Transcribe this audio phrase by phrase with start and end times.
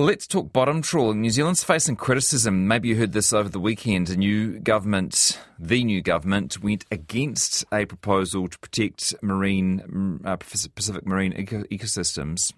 [0.00, 1.20] Let's talk bottom trawling.
[1.20, 2.66] New Zealand's facing criticism.
[2.66, 4.08] Maybe you heard this over the weekend.
[4.08, 11.04] A new government, the new government, went against a proposal to protect marine, uh, Pacific
[11.04, 12.54] marine eco- ecosystems.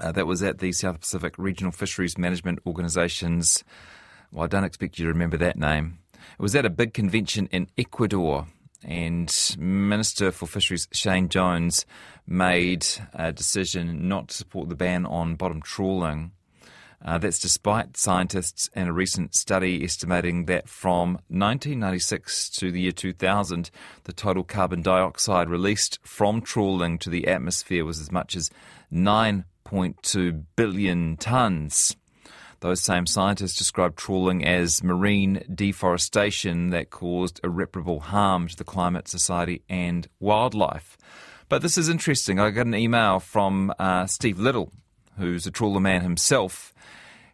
[0.00, 3.62] Uh, that was at the South Pacific Regional Fisheries Management Organisation's.
[4.32, 5.98] Well, I don't expect you to remember that name.
[6.14, 8.46] It was at a big convention in Ecuador
[8.84, 11.86] and Minister for Fisheries Shane Jones
[12.26, 16.32] made a decision not to support the ban on bottom trawling.
[17.04, 22.92] Uh, that's despite scientists in a recent study estimating that from 1996 to the year
[22.92, 23.70] 2000,
[24.04, 28.50] the total carbon dioxide released from trawling to the atmosphere was as much as
[28.92, 31.94] 9.2 billion tonnes.
[32.60, 39.08] Those same scientists described trawling as marine deforestation that caused irreparable harm to the climate,
[39.08, 40.96] society, and wildlife.
[41.48, 42.40] But this is interesting.
[42.40, 44.72] I got an email from uh, Steve Little,
[45.18, 46.74] who's a trawler man himself,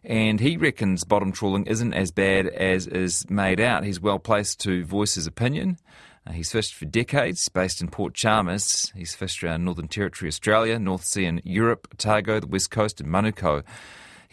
[0.03, 3.83] and he reckons bottom trawling isn't as bad as is made out.
[3.83, 5.77] He's well placed to voice his opinion.
[6.25, 8.91] Uh, he's fished for decades, based in Port Chalmers.
[8.95, 13.09] He's fished around Northern Territory, Australia, North Sea and Europe, Otago, the West Coast, and
[13.09, 13.63] Manukau.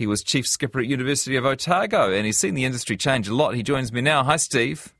[0.01, 3.35] He was chief skipper at University of Otago, and he's seen the industry change a
[3.35, 3.55] lot.
[3.55, 4.25] He joins me now.
[4.25, 4.95] Hi, Steve.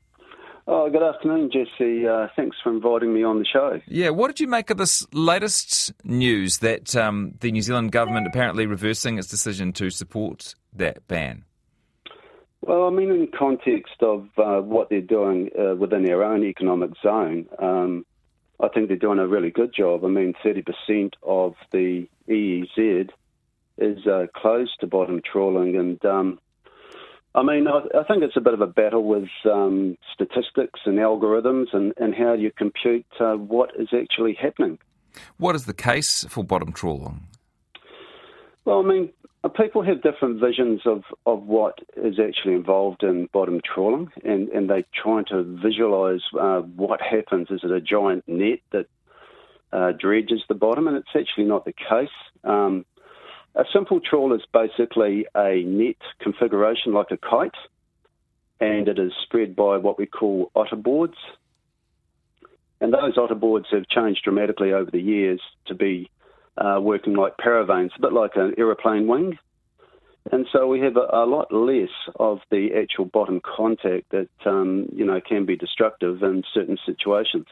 [0.67, 2.07] Oh, good afternoon, Jesse.
[2.07, 3.81] Uh, thanks for inviting me on the show.
[3.87, 8.27] Yeah, what did you make of this latest news that um, the New Zealand government
[8.27, 11.45] apparently reversing its decision to support that ban?
[12.61, 16.91] Well, I mean, in context of uh, what they're doing uh, within their own economic
[17.01, 18.05] zone, um,
[18.59, 20.05] I think they're doing a really good job.
[20.05, 23.09] I mean, 30% of the EEZ
[23.77, 26.39] is uh, closed to bottom trawling, and um,
[27.33, 30.97] I mean, I, I, think it's a bit of a battle with um, statistics and
[30.97, 34.79] algorithms and, and how you compute uh, what is actually happening.
[35.37, 37.27] What is the case for bottom trawling?
[38.65, 39.09] Well, I mean,
[39.43, 44.49] uh, people have different visions of, of what is actually involved in bottom trawling, and,
[44.49, 47.47] and they're trying to visualise uh, what happens.
[47.49, 48.87] Is it a giant net that
[49.71, 50.87] uh, dredges the bottom?
[50.87, 52.09] And it's actually not the case.
[52.43, 52.85] Um,
[53.55, 57.55] a simple trawl is basically a net configuration like a kite,
[58.59, 61.17] and it is spread by what we call otter boards.
[62.79, 66.09] And those otter boards have changed dramatically over the years to be
[66.57, 69.37] uh, working like paravanes, a bit like an aeroplane wing.
[70.31, 74.87] And so we have a, a lot less of the actual bottom contact that um,
[74.93, 77.47] you know can be destructive in certain situations.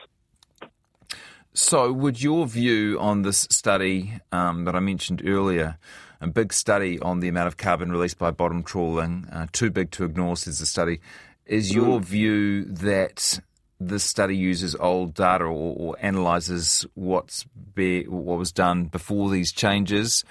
[1.54, 5.78] So, would your view on this study um, that I mentioned earlier,
[6.22, 9.92] a big study on the amount of carbon released by bottom trawling, uh, too big
[9.92, 11.00] to ignore, says the study,
[11.46, 12.06] is your mm.
[12.06, 13.40] view that
[13.80, 19.52] this study uses old data or, or analyses what's be, what was done before these
[19.52, 20.24] changes,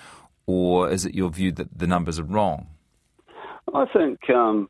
[0.46, 2.68] or is it your view that the numbers are wrong?
[3.74, 4.68] I think um,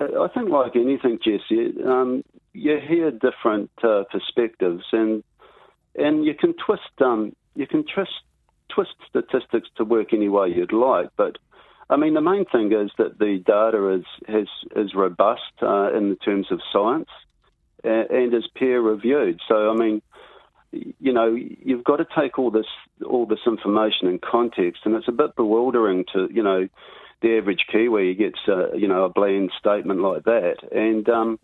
[0.00, 2.22] I think like anything, Jesse, um,
[2.52, 5.22] you hear different uh, perspectives, and
[5.98, 8.10] and you can twist um, you can twist
[8.68, 11.38] twist statistics to work any way you'd like, but
[11.88, 16.10] I mean the main thing is that the data is has is robust uh, in
[16.10, 17.08] the terms of science
[17.84, 19.40] and, and is peer reviewed.
[19.48, 20.02] So I mean,
[20.72, 22.66] you know, you've got to take all this
[23.06, 26.68] all this information in context, and it's a bit bewildering to you know
[27.22, 31.38] the average Kiwi gets a, you know a bland statement like that, and um,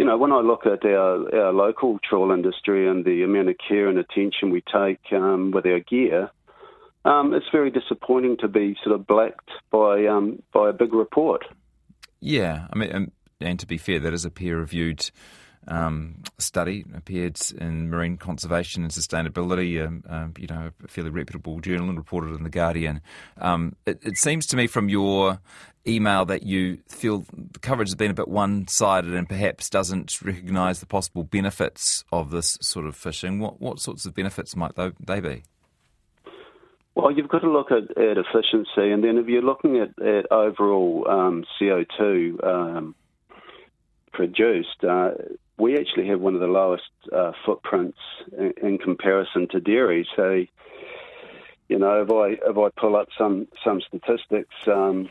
[0.00, 3.56] you know, when I look at our, our local trawl industry and the amount of
[3.58, 6.30] care and attention we take um, with our gear,
[7.04, 11.44] um, it's very disappointing to be sort of blacked by um, by a big report.
[12.18, 13.12] Yeah, I mean, and,
[13.42, 15.10] and to be fair, that is a peer-reviewed
[15.68, 21.60] um, study appeared in Marine Conservation and Sustainability, um, um, you know, a fairly reputable
[21.60, 23.00] journal and reported in The Guardian.
[23.38, 25.40] Um, it, it, seems to me from your
[25.86, 30.20] email that you feel the coverage has been a bit one sided and perhaps doesn't
[30.22, 33.38] recognise the possible benefits of this sort of fishing.
[33.38, 35.42] What, what sorts of benefits might they be?
[36.94, 40.30] Well, you've got to look at, at efficiency, and then if you're looking at, at
[40.30, 42.94] overall um, CO2 um,
[44.12, 45.12] produced, uh,
[45.60, 47.98] we actually have one of the lowest uh, footprints
[48.36, 50.08] in, in, comparison to dairy.
[50.16, 50.44] So,
[51.68, 55.08] you know, if I if I pull up some some statistics um,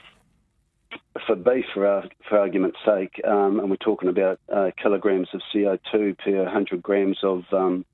[1.26, 5.42] for beef, for our, for argument's sake, um, and we're talking about uh, kilograms of
[5.54, 7.86] CO2 per 100 grams of um,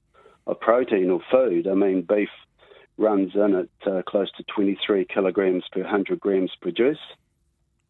[0.48, 1.68] of protein or food.
[1.68, 2.30] I mean, beef
[2.98, 7.00] runs in at uh, close to 23 kilograms per 100 grams produced.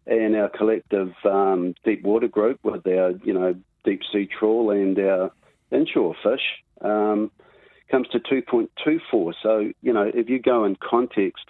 [0.07, 4.97] And our collective um, deep water group with our, you know, deep sea trawl and
[4.99, 5.31] our
[5.71, 6.41] inshore fish
[6.81, 7.31] um,
[7.89, 9.33] comes to 2.24.
[9.41, 11.45] So, you know, if you go in context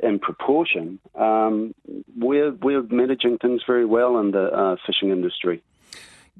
[0.00, 1.74] and proportion, um,
[2.16, 5.62] we're, we're managing things very well in the uh, fishing industry.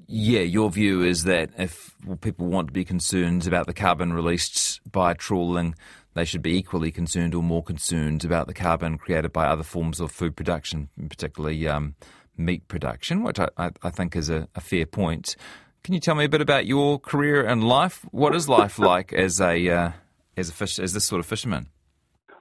[0.07, 4.81] Yeah, your view is that if people want to be concerned about the carbon released
[4.91, 5.75] by trawling,
[6.15, 10.01] they should be equally concerned or more concerned about the carbon created by other forms
[10.01, 11.95] of food production, particularly um,
[12.41, 15.37] meat production, which I, I think is a, a, fair point.
[15.85, 18.05] Can you tell me a bit about your career and life?
[18.11, 19.93] What is life like as a uh,
[20.37, 21.69] as a fish as this sort of fisherman?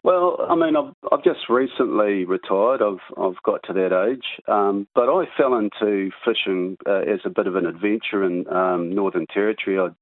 [0.01, 2.81] Well, I mean, I've, I've just recently retired.
[2.81, 7.29] I've I've got to that age, um, but I fell into fishing uh, as a
[7.29, 9.77] bit of an adventure in um, Northern Territory.
[9.77, 9.95] I'd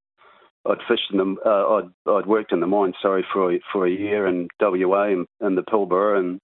[0.70, 3.88] I'd fished in the uh, I'd I'd worked in the mine, sorry, for a, for
[3.88, 6.40] a year in WA in, in the Pilbara, and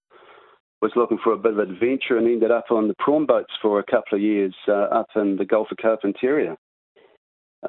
[0.83, 3.80] was looking for a bit of adventure, and ended up on the prawn boats for
[3.80, 6.57] a couple of years uh, up in the Gulf of Carpentaria.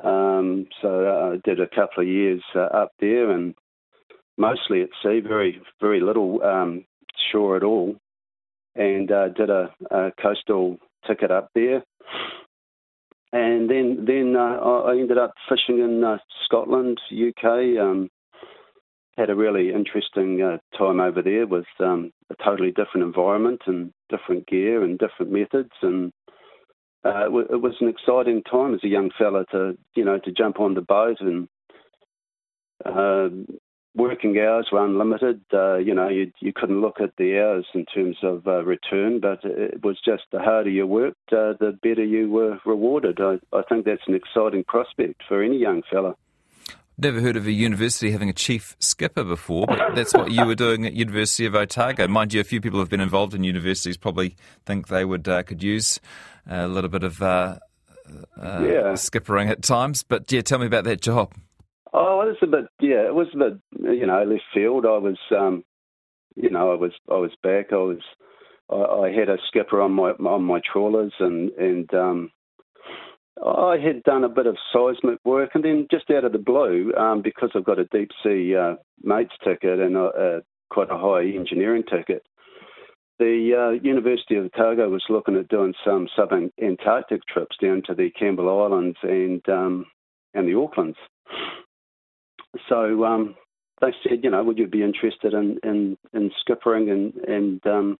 [0.03, 3.55] Um, so uh, I did a couple of years uh, up there, and
[4.37, 6.85] mostly at sea, very very little um,
[7.31, 7.95] shore at all,
[8.75, 11.85] and uh, did a, a, coastal ticket up there,
[13.33, 14.57] and then then uh,
[14.89, 17.79] I ended up fishing in uh, Scotland, UK.
[17.81, 18.11] Um,
[19.17, 23.93] had a really interesting uh, time over there with um, a totally different environment and
[24.09, 26.13] different gear and different methods and.
[27.07, 30.59] Uh, it was an exciting time as a young fella to, you know, to jump
[30.59, 31.47] on the boat and
[32.83, 33.29] uh,
[33.95, 35.41] working hours were unlimited.
[35.53, 39.21] Uh, you know, you, you couldn't look at the hours in terms of uh, return,
[39.21, 43.21] but it was just the harder you worked, uh, the better you were rewarded.
[43.21, 46.17] I, I think that's an exciting prospect for any young fella.
[46.97, 50.55] Never heard of a university having a chief skipper before, but that's what you were
[50.55, 52.07] doing at University of Otago.
[52.07, 55.27] Mind you, a few people who have been involved in universities probably think they would
[55.27, 55.99] uh, could use
[56.49, 57.59] a little bit of uh,
[58.41, 58.93] uh, yeah.
[58.93, 60.05] skippering at times.
[60.05, 61.35] But yeah, tell me about that job.
[61.93, 62.67] Oh, it was a bit.
[62.81, 63.59] Yeah, it was a bit.
[63.73, 64.87] You know, left field.
[64.87, 65.19] I was.
[65.37, 65.65] Um,
[66.37, 66.93] you know, I was.
[67.11, 67.73] I was back.
[67.73, 68.01] I was.
[68.71, 72.31] I, I had a skipper on my on my trawlers, and and um,
[73.43, 76.93] I had done a bit of seismic work, and then just out of the blue,
[76.97, 80.41] um, because I've got a deep sea uh, mates ticket and a, a,
[80.71, 82.25] quite a high engineering ticket,
[83.19, 88.11] the uh, University of Otago was looking at doing some sub-Antarctic trips down to the
[88.11, 89.87] Campbell Islands and um,
[90.35, 90.97] and the Aucklands.
[92.69, 93.37] So um,
[93.81, 97.99] they said, you know, would you be interested in in, in skippering and and um,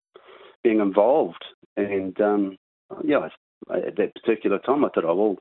[0.63, 1.43] being involved?
[1.77, 2.57] And um,
[3.03, 3.29] yeah,
[3.73, 5.37] at that particular time, I thought, oh well,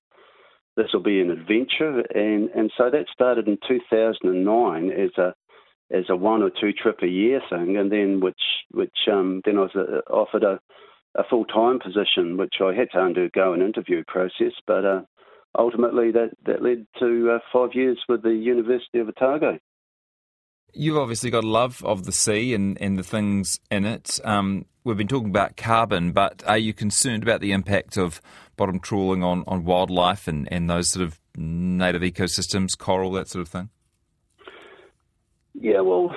[0.77, 5.35] this will be an adventure, and and so that started in 2009 as a
[5.91, 8.41] as a one or two trip a year thing, and then which
[8.71, 10.61] which um, then I was uh, offered a
[11.17, 15.03] a full time position, which I had to undergo an interview process, but uh,
[15.57, 19.59] ultimately that, that led to uh, five years with the University of Otago.
[20.75, 24.19] You've obviously got a love of the sea and, and the things in it.
[24.25, 28.21] Um, we've been talking about carbon, but are you concerned about the impact of
[28.57, 33.43] bottom trawling on, on wildlife and, and those sort of native ecosystems, coral, that sort
[33.43, 33.71] of thing?
[35.55, 36.15] Yeah, well,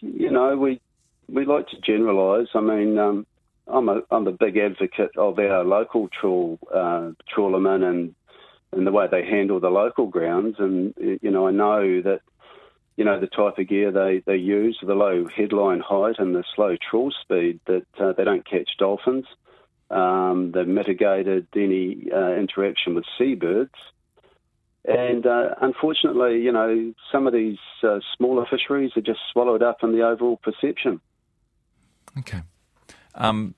[0.00, 0.80] you know, we
[1.28, 2.48] we like to generalise.
[2.54, 3.26] I mean, um,
[3.66, 8.14] I'm a I'm a big advocate of our local trawl uh, trawlermen and
[8.72, 10.56] and the way they handle the local grounds.
[10.58, 12.20] And you know, I know that
[12.96, 16.44] you know the type of gear they they use, the low headline height and the
[16.54, 19.26] slow trawl speed, that uh, they don't catch dolphins.
[19.90, 23.74] Um, they've mitigated any uh, interaction with seabirds.
[24.84, 29.78] And uh, unfortunately, you know, some of these uh, smaller fisheries are just swallowed up
[29.82, 31.00] in the overall perception.
[32.18, 32.40] Okay.
[33.14, 33.54] Um,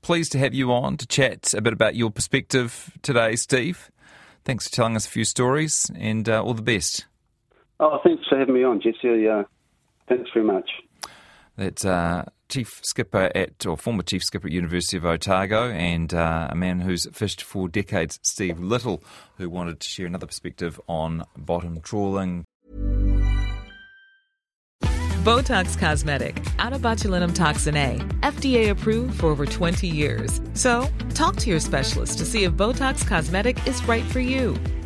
[0.00, 3.90] pleased to have you on to chat a bit about your perspective today, Steve.
[4.44, 7.06] Thanks for telling us a few stories and uh, all the best.
[7.82, 9.26] Oh, thanks for having me on, Jesse.
[9.26, 9.42] Uh,
[10.08, 10.70] thanks very much.
[11.56, 16.46] That's uh, Chief Skipper at, or former Chief Skipper at University of Otago, and uh,
[16.48, 19.02] a man who's fished for decades, Steve Little,
[19.36, 22.44] who wanted to share another perspective on bottom trawling.
[25.24, 30.40] Botox Cosmetic, onabotulinumtoxinA, FDA approved for over 20 years.
[30.54, 34.56] So, talk to your specialist to see if Botox Cosmetic is right for you.